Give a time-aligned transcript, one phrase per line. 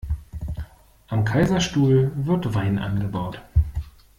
[1.09, 3.39] Am Kaiserstuhl wird Wein angebaut.